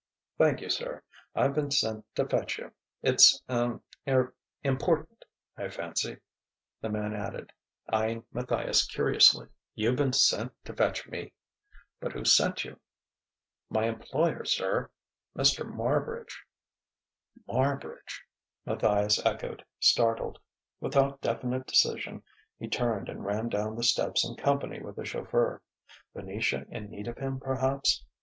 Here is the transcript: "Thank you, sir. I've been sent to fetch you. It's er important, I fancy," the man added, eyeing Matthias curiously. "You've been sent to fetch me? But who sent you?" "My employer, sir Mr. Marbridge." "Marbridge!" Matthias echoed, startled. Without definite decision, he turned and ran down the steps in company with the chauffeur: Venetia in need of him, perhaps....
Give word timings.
"Thank 0.35 0.61
you, 0.61 0.69
sir. 0.71 1.03
I've 1.35 1.53
been 1.53 1.69
sent 1.69 2.05
to 2.15 2.27
fetch 2.27 2.57
you. 2.57 2.71
It's 3.03 3.39
er 3.47 3.83
important, 4.65 5.25
I 5.55 5.69
fancy," 5.69 6.17
the 6.81 6.89
man 6.89 7.13
added, 7.13 7.51
eyeing 7.87 8.25
Matthias 8.31 8.87
curiously. 8.87 9.49
"You've 9.75 9.97
been 9.97 10.13
sent 10.13 10.53
to 10.65 10.73
fetch 10.73 11.07
me? 11.07 11.33
But 11.99 12.13
who 12.13 12.25
sent 12.25 12.63
you?" 12.65 12.79
"My 13.69 13.85
employer, 13.85 14.43
sir 14.43 14.89
Mr. 15.37 15.71
Marbridge." 15.71 16.35
"Marbridge!" 17.47 18.23
Matthias 18.65 19.23
echoed, 19.23 19.63
startled. 19.79 20.39
Without 20.79 21.21
definite 21.21 21.67
decision, 21.67 22.23
he 22.57 22.67
turned 22.67 23.07
and 23.07 23.23
ran 23.23 23.49
down 23.49 23.75
the 23.75 23.83
steps 23.83 24.27
in 24.27 24.35
company 24.35 24.79
with 24.81 24.95
the 24.95 25.05
chauffeur: 25.05 25.61
Venetia 26.15 26.65
in 26.71 26.89
need 26.89 27.07
of 27.07 27.19
him, 27.19 27.39
perhaps.... 27.39 28.03